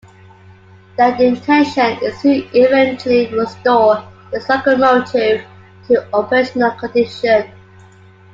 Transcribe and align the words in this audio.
Their 0.97 1.13
intention 1.21 1.95
is 2.01 2.19
to 2.23 2.31
eventually 2.57 3.27
restore 3.37 4.03
this 4.31 4.49
locomotive 4.49 5.43
to 5.89 6.07
operational 6.11 6.71
condition. 6.71 7.43